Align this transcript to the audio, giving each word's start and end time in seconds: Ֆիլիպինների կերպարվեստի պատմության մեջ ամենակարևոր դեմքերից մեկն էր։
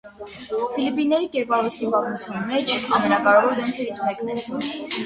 Ֆիլիպինների 0.77 1.29
կերպարվեստի 1.35 1.91
պատմության 1.97 2.49
մեջ 2.53 2.75
ամենակարևոր 2.81 3.57
դեմքերից 3.63 4.05
մեկն 4.09 4.37
էր։ 4.39 4.53